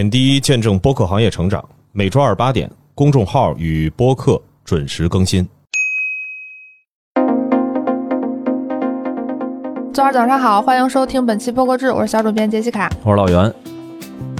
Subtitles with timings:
[0.00, 1.62] 点滴见证播客行业成长，
[1.92, 5.46] 每周二八点，公众号与播客准时更新。
[9.92, 12.90] 周二早上好，欢迎收听本期播客志，我是小主编杰西卡。
[13.04, 13.54] 我是老袁。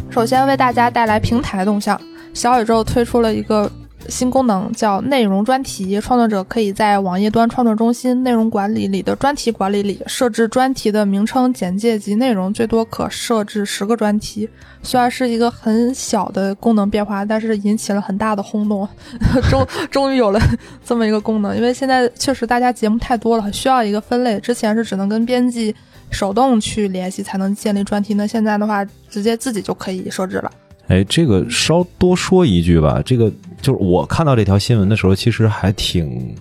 [0.09, 2.01] 首先为大家带来平台动向，
[2.33, 3.71] 小宇宙推出了一个。
[4.11, 14.49] 新功能叫内容专题，创作者可以在网页端创作中心内容管理里的专题管理里设置专题的名称、简介及内容，最多可设置十个专题。
[14.83, 18.89] 虽然是一个很小的功能变化，但是引起了很大的轰动。
[19.49, 20.41] 终终于有了
[20.85, 24.41] 这么一个功能，因为现在确实大家节目太多了，需要一个分类。
[24.41, 25.75] 之前是只能跟编辑
[26.11, 30.51] 手动去联系才能建立专题，那现在的话直接自己就可以设置了。
[30.89, 33.01] 哎，这个稍多说一句吧。
[33.05, 36.35] 这个就是我看到这条新闻的时候，其实还挺、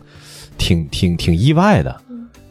[0.58, 1.96] 挺、挺、挺意外的，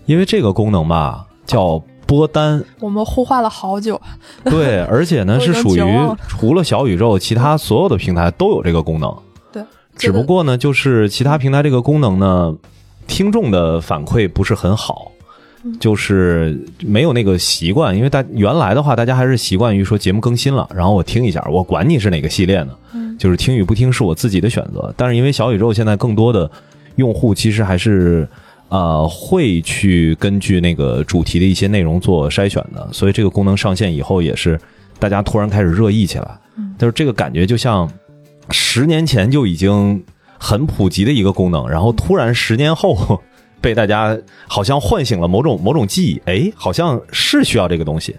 [0.07, 4.01] 因为这个功能吧叫播单，我们呼唤了好久。
[4.45, 5.83] 对， 而且呢是属于
[6.29, 9.15] 除了小宇宙，其他所有的平台都有这个功能。
[9.53, 9.63] 对，
[9.97, 12.57] 只不过呢，就是其他平台这个功能呢，
[13.07, 15.13] 听众的反馈不是很好。
[15.81, 22.71] 就是没有那个习惯，因为大原来的话，大家还是习惯于说节目更新了，然后我听一下，我管你是哪个系列呢，
[23.19, 24.95] 就是听与不听是我自己的选择。
[24.97, 26.51] 但是因为小宇宙现在更多的
[26.97, 28.27] 用户其实还是
[28.69, 34.59] 呃会去根据那个主题的一些内容做筛选的，所以这个功能上线以后也是
[34.99, 36.39] 大家突然开始热议起来。
[36.79, 37.91] 就是这个感觉就像
[38.51, 40.03] 十年前就已经
[40.39, 43.21] 很普及的一个功能，然后突然十年后。
[43.61, 48.15] 被大家好像唤醒了某种某种记忆，哎，好像是需要这个东西。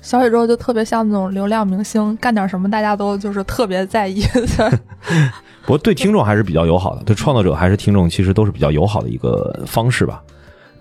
[0.00, 4.22] 小宇宙就特别像那种流量明星，干点什么大家都就是特别在意。
[5.62, 10.22] 不过对听众还是比较友好的，对创作者还是听众其实都是比较友好的一个方式吧。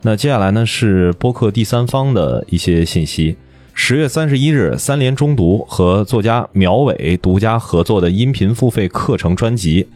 [0.01, 3.37] 那接下来呢是播客第三方的一些信息。
[3.73, 9.87] 十月三十一日，三联中读和作家苗伟独家合作的音频付费课程专辑。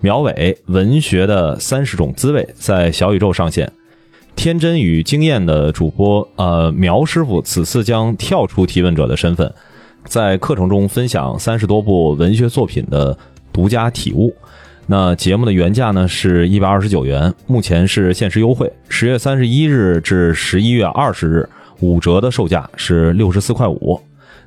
[0.00, 3.70] 苗伟文学的三十种滋味在小宇宙上线，
[4.36, 9.52] 天真与惊艳的主播呃苗师傅此次将跳出提问者的身份，
[10.04, 13.16] 在课程中分享三十多部文学作品的
[13.52, 14.32] 独家体悟。
[14.86, 21.48] 那节目的原价呢是一百二十九元，目前是限时优惠，十月三十一日至十一月二十日
[21.80, 24.00] 五折的售价是六十四块五，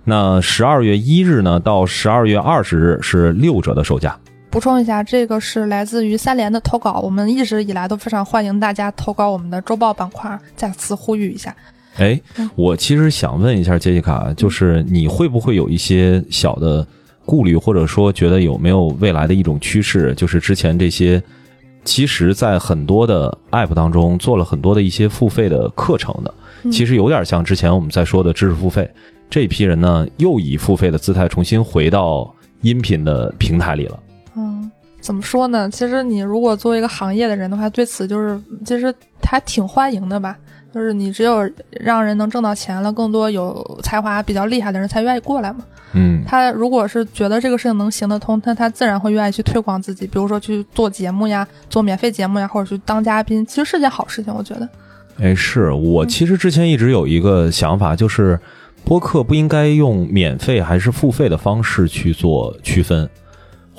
[0.06, 4.18] 那十二月一日呢到十二月二十日是六折的售价。
[4.52, 7.00] 补充一下，这个是来自于三联的投稿。
[7.04, 11.56] 我们一直以来都非常欢迎大家投稿我们的周报板块，再次呼吁一下。
[11.98, 12.20] 哎，
[12.56, 16.86] 我其实想问一下杰西卡，就是你会不会有一些小的
[17.26, 21.22] 顾虑，或者说觉得有没有未来的一种趋势，就是之前这些
[21.84, 26.34] 其实，在很多的 App 当中做了很多的一些付费的课程的，
[26.72, 28.90] 其实有点像之前我们在说的知识付费
[29.30, 34.00] 这批人呢，又以付费的姿态重新回到音频的平台里了。
[35.02, 35.70] 怎么说呢？
[35.70, 40.38] 其实你如果作为一个行业的人的话，对此就是其实还挺欢迎的吧。
[40.72, 45.66] 就是你只有让人能挣到钱了，更多有才华比较厉害的人才愿意过来嘛。
[45.94, 54.70] 嗯，他如果是觉得这个事情能行得通，那他自然会愿意去推广自己，比如说去做节目呀，做免费节目呀，或者去当嘉宾，其实是件好事情，我觉得。
[55.20, 58.40] 哎，是我其实之前一直有一个想法，就是
[58.86, 63.10] 播客不应该用免费还是付费的方式去做区分。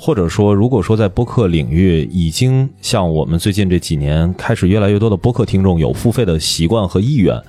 [0.03, 7.39] 或者说，如果说在播客领域已经像我们最近这几年开始越来越多的播客听众有付费的习惯和意愿，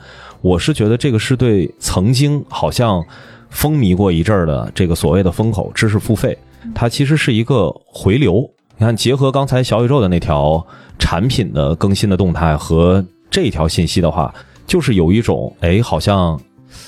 [0.42, 3.02] 我是觉得这个是对曾经好像
[3.48, 6.36] 风靡过一阵儿的这个所谓的风口知识付费，
[6.74, 8.46] 它其实是一个回流。
[8.76, 10.62] 你看，结合刚才小宇宙的那条
[10.98, 14.30] 产品的更新的动态和这条信息的话，
[14.66, 16.38] 就是有一种哎，好像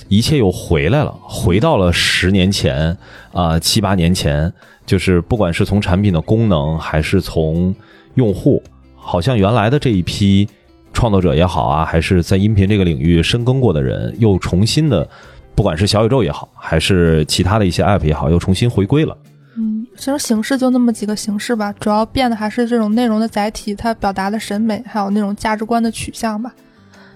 [0.09, 2.97] 一切又回来了，回到了十年前
[3.33, 4.53] 啊，七八年前。
[4.87, 7.75] 就是不管是从产品的功能，还是从
[8.17, 8.62] 用户，
[8.94, 10.47] 好像原来的这一批
[10.93, 15.09] 创作者也好啊，还是在音频这个领域深耕过的人，又重新的，
[15.55, 19.17] 不管是小宇宙也好，还是其他的一些 app 也好，又重新回归了。
[19.56, 26.53] 嗯，其实形式就那么几个形式吧，主要变的还是这种内容的载体，它表达的审美，还有那种价值观的取向吧。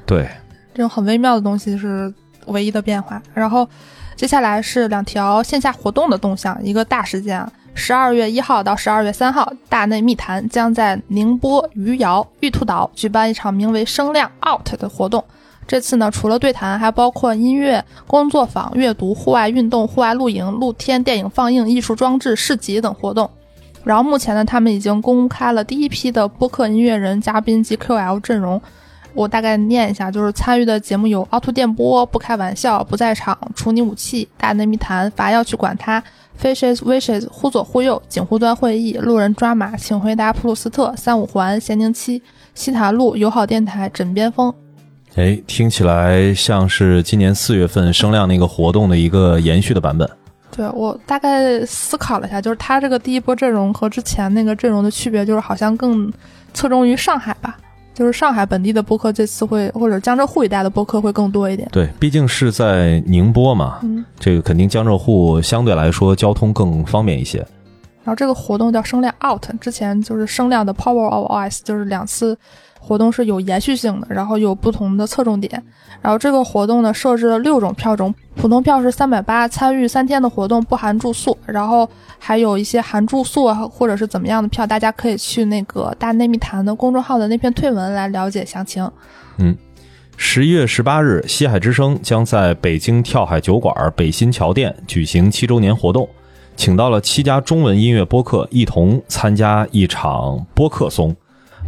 [0.06, 0.26] 对，
[0.72, 2.10] 这种很微妙的东西是
[2.48, 3.22] 唯一的变化。
[3.32, 3.68] 然后
[4.16, 7.50] 接下来是两条线下活动的动向，一个大事件啊。
[7.74, 15.22] 十二月一号到十二月三号，大内密谈将在宁波余姚玉兔岛举办一场名为“声量 Out” 的活动。
[15.64, 23.30] 这次呢，除了对谈，还包括音乐工作坊、阅读、户外运动、户外露营、露天电影放映、艺术装置市集等活动。
[23.84, 28.60] 然后目前呢，他们已经公开了第一批的播客音乐人、嘉宾及 QL 阵容。
[29.18, 36.00] 我大概念一下，就是参与的节目有凹凸电波、不开玩笑、不在场、处你武器、大内密谈、罚要去管他。
[36.40, 42.22] Fishes Wishes、忽左忽右、警护端会议、路人抓马、请回答普鲁斯特、三五环、咸宁七、
[42.54, 44.54] 西塔路、友好电台、枕边风。
[45.16, 50.08] 哎，听起来像是今年四月份声量那个活动的一个延续的版本。
[50.52, 56.12] 对我大概思考了一下，就是他这个第一波阵容和之前那个阵容的区别，就是好像更
[56.54, 57.58] 侧重于上海吧，
[57.98, 61.68] 就是上海本地的播客这次会或者江浙沪一带的播客会更多一点。
[61.72, 67.44] 对，毕竟是在宁波嘛，嗯，这个肯定江浙沪相对来说交通更方便一些。
[68.08, 72.34] 然后这个活动叫声量 out，之前就是声量的 Power of OS，就是两次
[72.80, 75.62] 活动是有延续性的，然后有不同的侧重点。
[76.00, 81.86] 然后这个活动呢设置了六种票种，普通票是三百八，参与三天的活动不含住宿，然后
[82.18, 88.90] 还有一些含住宿啊或者是怎么样的票，大家可以去那个大内密谈的公众号的那篇推文来了解详情。
[89.36, 89.54] 嗯
[90.16, 96.08] 十一月十八日，西海之声将在北京跳海酒馆北新桥店举行七周年活动，
[96.58, 101.14] 请到了七家中文音乐播客一同参加一场播客松。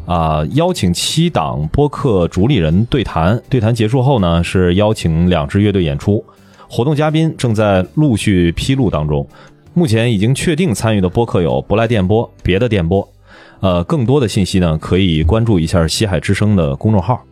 [0.04, 6.22] 啊，邀请七档播客主理人对谈，对谈结束后呢，是邀请两支乐队演出。
[6.68, 9.24] 活动嘉宾正在陆续披露当中，
[9.74, 13.08] 目前已经确定参与的播客有不赖电波、别的电波。
[13.60, 17.22] 呃，更多的信息呢，可以关注一下西海之声的公众号。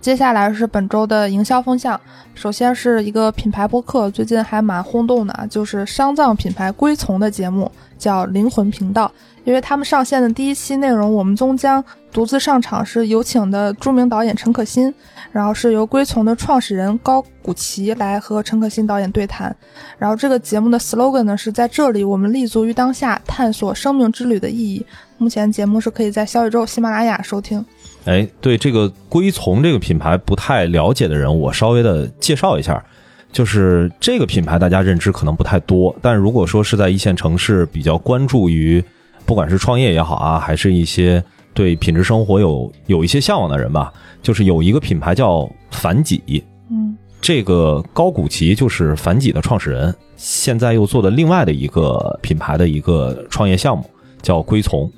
[0.00, 2.00] 接下来是本周的营销风向，
[2.34, 9.12] 首先是一个品牌播客，最近还蛮轰动的，就是丧葬品牌归从的节目，叫灵魂频道。
[9.44, 11.82] 因为他们上线的第一期内容，我们终将
[12.12, 14.92] 独自上场，是有请的著名导演陈可辛，
[15.32, 19.54] 然后是由归从的创始人高古奇来和陈可辛导演对谈。
[19.98, 24.84] 然后这个节目的 slogan 呢是在这里，我们立足于当下，探索生命之旅的意义。
[25.18, 27.64] 目前节目是可以在小宇宙、喜马拉雅收听。
[28.04, 32.84] 哎，对这个归从这个品牌不太了解的人，我稍微的介绍一下。
[33.32, 38.82] 就是这个品牌，大家认知可能不太多，但如果说是在一线城市比较关注于，
[39.24, 41.22] 不管是创业也好啊，还是一些
[41.54, 46.42] 对品质生活有有一些向往的人吧，就是有一个品牌叫凡几，
[46.72, 53.88] 嗯，这个高古奇就是凡几的创始人，现在又做的另外的一个品牌的一个创业项目
[54.22, 54.90] 叫归从。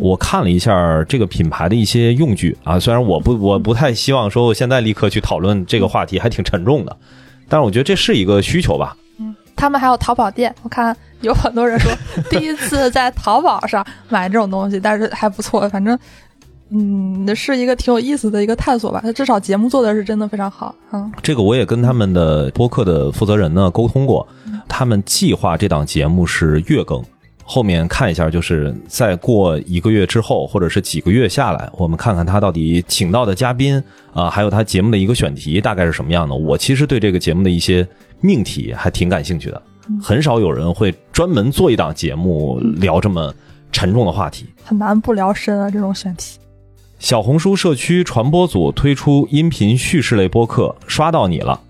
[0.00, 6.96] 我看了一下这个品牌的一些用具啊，虽然我不我不太希望说我现在立刻去讨论这个话题，还挺沉重的，
[7.48, 8.96] 但是我觉得这是一个需求吧。
[9.18, 11.92] 嗯他们还有淘宝店，我看有很多人说
[12.28, 15.96] 第一次在淘宝上买这种东西，但是还不错，反正
[16.70, 18.98] 嗯是一个挺有意思的一个探索吧。
[19.04, 24.26] 他至少节目做的是真的非常好，嗯，这个我也跟他们的播客的负责人呢沟通过，
[24.66, 27.00] 他们计划这档节目是月更，
[27.44, 36.34] 后面看一下，就是再过一个月之后，或者是几个月下来，我们看看他到底请到的嘉宾啊、还有他节目的一个选题大概是什么样的。
[36.34, 37.86] 我其实对这个节目的一些
[38.20, 39.60] 命题还挺感兴趣的，
[40.00, 43.34] 很少有人会专门做一档节目聊这么
[43.70, 44.46] 沉重的话题。
[44.64, 46.38] 很难不聊深啊这种选题。
[46.98, 51.60] 小红书社区传播组推出音频叙事类播客《刷到你了》。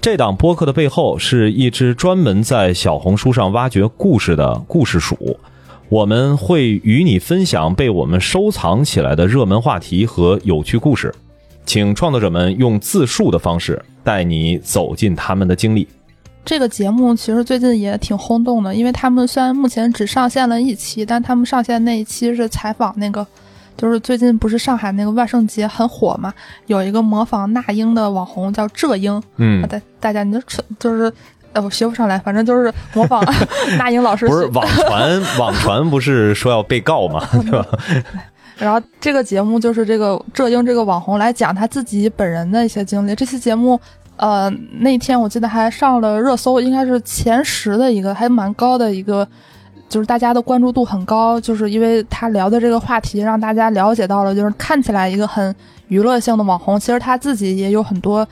[0.00, 5.38] 这档播客的背后是一只专门在小红书上挖掘故事的故事鼠。
[5.90, 11.14] 我们会与你分享被我们收藏起来的热门话题和有趣故事，
[11.66, 15.86] 请创作者们用自述的方式带你走进他们的经历。
[16.46, 23.26] 这个节目其实最近也挺轰动的，因为他们虽然目前只上线了一期，但他们上线那一期是采访那个，
[23.80, 26.34] 就是最近不是上海那个万圣节很火嘛，
[26.66, 30.40] 有一个模仿那英的网红叫浙英，嗯，大大家你就
[30.78, 31.12] 就是。
[31.52, 33.20] 呃，我学不上来，反正就是模仿
[33.76, 34.24] 那英老师。
[34.28, 37.26] 不是网传，网传不是说要被告吗？
[37.42, 37.66] 对吧？
[38.56, 43.16] 然后这个节目就是这个浙英这个网红来讲他自己本人的一些经历。
[43.16, 43.80] 这期节目，
[44.14, 49.26] 呃，那天我记得还上了热搜，应该是前十的一个，还蛮高的一个，
[49.90, 55.54] 就是大家的关注度很高，就是因为他聊的这个话题，让大家了解到了，就是看起来一个很
[55.88, 58.26] 娱乐性的网红，其实他自己也有很多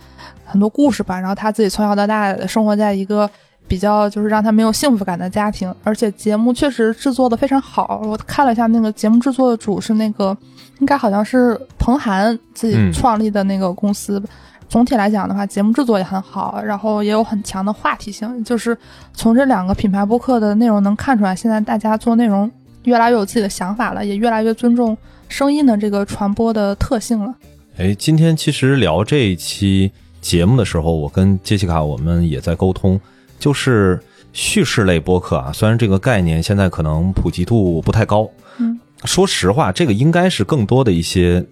[0.46, 1.20] 很多故事吧。
[1.20, 3.28] 然后他自己从小到大生活在一个。
[3.68, 8.00] 比较就是让他没有幸福感的家庭，而且节目确实制作的非常好。
[8.02, 10.34] 我看了一下那个节目制作的主是那个，
[10.78, 14.22] 应该好像是彭涵自己创立的那个公司。
[14.68, 18.44] 总体来讲的话，节目制作也很好，然后也有很强的话题性。
[18.44, 18.76] 就是
[19.14, 22.50] 从这两个品牌播客的内容能看出来，现在大家做内容
[22.84, 24.96] 越来越有自己的想法了，也越来越尊重
[25.28, 27.34] 声音的这个传播的特性了。
[27.78, 33.00] 哎，今天其实聊这一期节目的时候，我跟杰西卡我们也在沟通。
[33.38, 33.98] 就是
[34.32, 41.46] 叙事类播客啊，虽然这个概念现在可能普及度不太高，嗯，说实话，这个应该是更多的一些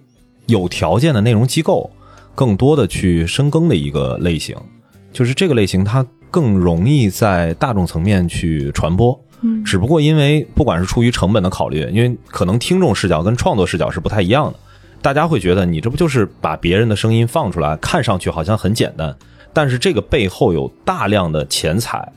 [0.47, 1.89] 有条件的内容机构，
[2.37, 4.55] 更多的去深耕的一个类型。
[5.11, 9.19] 就是这个类型，它更容易在大众层面去传播。
[9.41, 14.59] 嗯，只不过因为不管是出于成本的考虑，因为可能听众视角跟创作视角是不太一样的，
[15.01, 19.15] 大家会觉得你这不就是把别人的声音放出来，看上去好像很简单，
[19.53, 22.07] 但是这个背后有大量的钱财，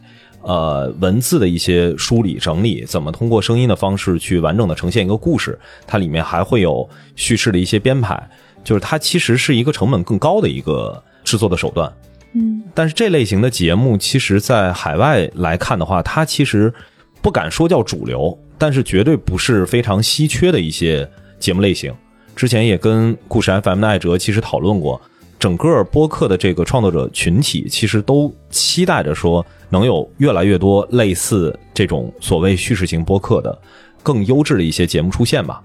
[0.43, 8.29] 呃，文字的一些梳理整理，怎么通过声音的方式去完整的呈现一个故事，它里面还会有叙事的一些编排，
[8.63, 11.93] 就是它其实是一个成本更高的一个制作的手段。
[12.33, 16.73] 嗯但是这类型的节目，其实在海外来看的话，它其实
[17.21, 21.09] 不敢说叫主流，但是绝对不是非常稀缺的一些
[21.41, 21.93] 节目类型。
[22.37, 25.01] 之前也跟故事 FM 的艾哲其实讨论过，
[25.39, 33.61] 整个播客的这个创作者群体，其实都期待着说能有越来越多类似这种所谓叙事型播客的
[34.03, 35.61] 更优质的一些节目出现吧。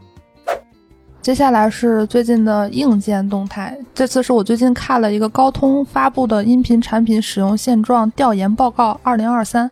[1.25, 3.75] 接下来是最近的硬件动态。
[3.95, 9.67] 这次是我最近看了一个高通发布的音频产品使用现状调研报告二零二三，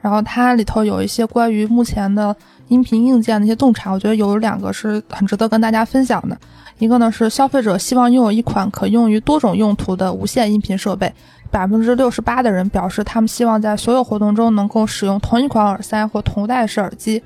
[0.00, 2.34] 然后它里头有一些关于目前的
[2.66, 6.36] 音频硬件的一些洞察，我觉得有两个是很值得跟大家分享的。
[6.78, 11.14] 一个呢是消费者希望拥有一款可用于多种用途的无线音频设备，
[11.52, 17.22] 百分之六十八的人表示他们希望在所有活动中能够使用同一款耳塞或同代式耳机。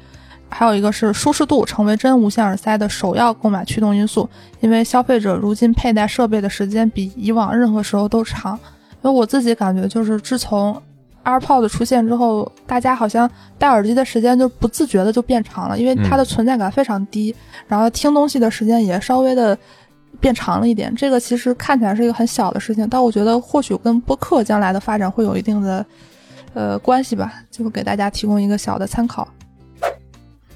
[0.50, 4.28] 还有一个是舒适度成为真无线耳塞的首要购买驱动因素，
[4.61, 8.59] 因为消费者如今佩戴设备的时间比以往任何时候都长。
[9.02, 10.78] 因为我自己感觉，就是自从
[11.25, 17.35] AirPods 出现之后，大家好像戴耳机的时间就不自觉的就变长了，因为它的存在感非常低，
[17.66, 19.57] 然后听东西的时间也稍微的
[20.19, 20.95] 变长了一点。
[20.95, 25.87] 这个其实看起来是一个很小的事情，但我觉得或许跟播客将来的发展会有一定的
[26.52, 29.26] 呃关系吧，就给大家提供一个小的参考。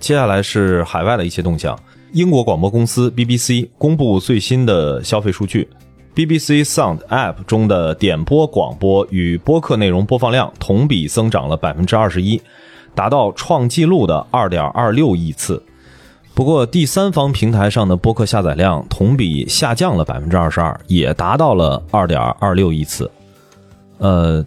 [0.05, 1.75] 接下来是海外的一些动向。
[2.13, 5.67] 英国广播公司 BBC 公布最新的消费数据
[6.15, 12.39] ，BBC Sound App 中的点播广播与播客内容播放量同比增长了百分之二十一，
[12.95, 15.63] 达到创纪录的二点二六亿次。
[16.35, 23.11] 不过，第三方平台上的播客下载量同比下降了百分之二十二，也达到了二点二六亿次。
[23.99, 24.45] 呃，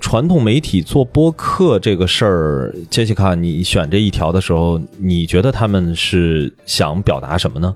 [0.00, 7.74] 传统媒体做播客这个事儿，杰西卡，你选这一条的时候，你觉得他们是想表达什么呢？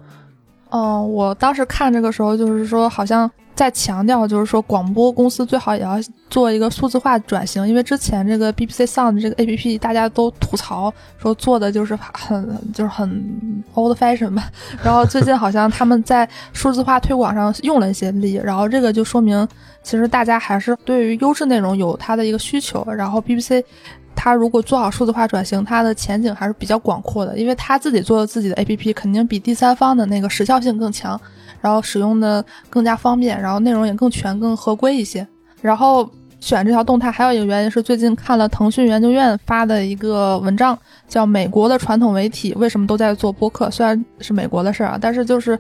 [0.70, 5.98] 嗯，我当时看这个时候，就是说好像在强调，就是说广播公司最好也要
[6.30, 13.10] 做一个数字化转型，因为之前这个 BBC Sound 这个 APP 大家都吐槽说做的就是很就是很
[13.74, 14.48] old fashion 吧，
[14.80, 19.46] 然后最近好像他们在数字化推广上用了一些力，然后这个就说明
[19.82, 23.64] 其实大家还是对于优质内容有它的一个需求，然后 BBC。
[24.20, 31.18] 它如果做好数字化转型，它的前景还是比较广阔的，因为它自己做的自己的 APP 肯定比第三方的那个时效性更强，
[31.60, 35.26] 然后使用的更加方便，然后内容也更全、更合规一些。
[35.60, 36.08] 然后
[36.40, 45.58] 选这条动态还有一个原因是最近看了腾讯研究院发的一个文章，叫《美国的传统媒体为什么都在做播客》，虽然是美国的事儿啊，但是就是。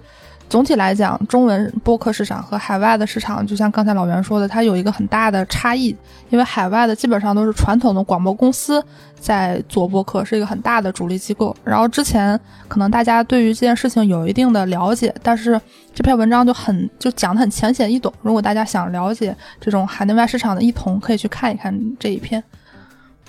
[0.48, 5.94] 总体来讲，中文播客市场和海外的市场，就像刚才老袁说的，它有一个很大的差异。
[6.30, 8.82] 因为海外的基本上都是传统的广播公司
[9.18, 11.54] 在做播客，是一个很大的主力机构。
[11.62, 15.60] 然后之前可能大家对于这件事情有一定的了解，但是
[15.94, 18.12] 这篇文章就很就讲的很浅显易懂。
[18.22, 22.42] 如果大家想了解这种海内外市场的异同，可以去看一看这一篇。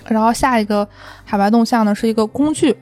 [0.06, 0.88] 然后下一个
[1.24, 2.74] 海外动向呢，是一个工具。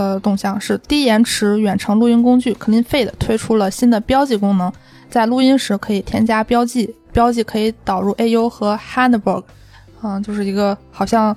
[0.00, 4.72] 呃，动向是低延迟远程录音工具 CleanFeed 推出了新的标记功能，
[5.10, 9.42] 在录音时可以添加标记，标记可以导入 AU 和 Handberg，
[10.02, 11.36] 嗯，就是一个好像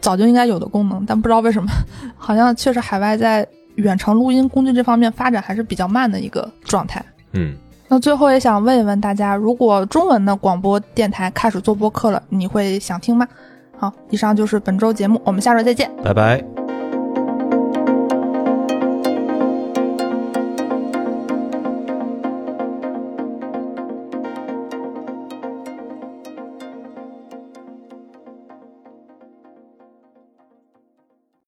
[0.00, 1.68] 早就应该有的功能，但不知道为什么，
[2.16, 7.04] 好像确实海外在远程录音工具这方面发展还是比较慢的一个状态。
[7.32, 7.56] 嗯，
[7.88, 13.26] 那最后也想问一问大家，如果中文的广播电台开始做播客了，你会想听吗？
[13.76, 16.57] 好，以上就是本周节目，我们下周再见，拜拜。